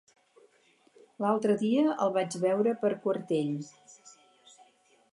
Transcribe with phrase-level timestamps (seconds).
[1.25, 3.57] L'altre dia el vaig veure per Quartell.